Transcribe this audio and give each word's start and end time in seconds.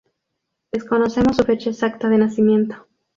Desconocemos 0.71 1.37
su 1.37 1.43
fecha 1.43 1.69
exacta 1.69 2.09
de 2.09 2.17
nacimiento. 2.17 2.87